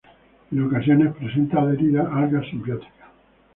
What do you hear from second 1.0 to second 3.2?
presenta adheridas algas simbióticas.